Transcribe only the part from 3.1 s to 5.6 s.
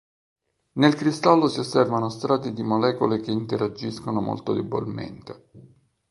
che interagiscono molto debolmente.